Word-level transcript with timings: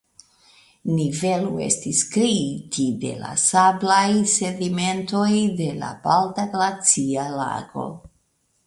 Nivelo 0.99 1.51
estis 1.65 1.99
kreiti 2.15 2.85
de 3.05 3.11
la 3.19 3.35
sablaj 3.43 4.03
sedimentoj 4.37 5.31
de 5.63 5.71
la 5.85 5.95
Balta 6.09 6.49
Glacia 6.57 7.33
Lago. 7.41 7.89